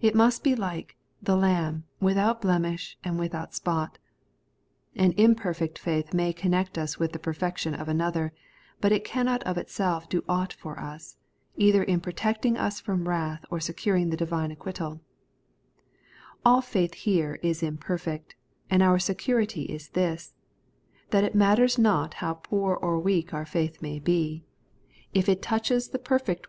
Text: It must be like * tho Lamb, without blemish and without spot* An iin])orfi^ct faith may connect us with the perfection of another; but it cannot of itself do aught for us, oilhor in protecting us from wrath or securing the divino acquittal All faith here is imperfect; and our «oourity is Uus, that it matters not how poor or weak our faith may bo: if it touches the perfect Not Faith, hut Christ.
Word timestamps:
It 0.00 0.16
must 0.16 0.42
be 0.42 0.56
like 0.56 0.96
* 1.08 1.22
tho 1.22 1.36
Lamb, 1.36 1.84
without 2.00 2.40
blemish 2.42 2.98
and 3.04 3.16
without 3.16 3.54
spot* 3.54 3.98
An 4.96 5.12
iin])orfi^ct 5.12 5.78
faith 5.78 6.12
may 6.12 6.32
connect 6.32 6.76
us 6.76 6.98
with 6.98 7.12
the 7.12 7.18
perfection 7.20 7.74
of 7.76 7.86
another; 7.88 8.32
but 8.80 8.90
it 8.90 9.04
cannot 9.04 9.40
of 9.44 9.56
itself 9.56 10.08
do 10.08 10.24
aught 10.28 10.52
for 10.52 10.80
us, 10.80 11.16
oilhor 11.60 11.84
in 11.84 12.00
protecting 12.00 12.56
us 12.56 12.80
from 12.80 13.08
wrath 13.08 13.44
or 13.52 13.60
securing 13.60 14.10
the 14.10 14.16
divino 14.16 14.54
acquittal 14.54 15.00
All 16.44 16.60
faith 16.60 16.94
here 16.94 17.38
is 17.40 17.62
imperfect; 17.62 18.34
and 18.68 18.82
our 18.82 18.98
«oourity 18.98 19.66
is 19.68 19.88
Uus, 19.94 20.32
that 21.10 21.22
it 21.22 21.36
matters 21.36 21.78
not 21.78 22.14
how 22.14 22.34
poor 22.34 22.74
or 22.74 22.98
weak 22.98 23.32
our 23.32 23.46
faith 23.46 23.80
may 23.80 24.00
bo: 24.00 24.44
if 25.14 25.28
it 25.28 25.40
touches 25.40 25.90
the 25.90 26.00
perfect 26.00 26.00
Not 26.00 26.18
Faith, 26.18 26.26
hut 26.26 26.38
Christ. 26.42 26.46